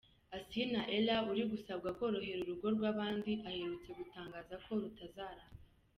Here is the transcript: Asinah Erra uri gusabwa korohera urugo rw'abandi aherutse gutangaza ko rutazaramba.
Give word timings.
Asinah 0.37 0.85
Erra 0.95 1.15
uri 1.31 1.43
gusabwa 1.51 1.89
korohera 1.97 2.39
urugo 2.43 2.67
rw'abandi 2.75 3.31
aherutse 3.49 3.89
gutangaza 3.99 4.55
ko 4.63 4.71
rutazaramba. 4.81 5.57